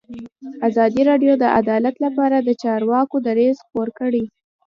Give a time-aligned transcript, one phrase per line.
[0.67, 4.23] ازادي راډیو د عدالت لپاره د چارواکو دریځ خپور کړی.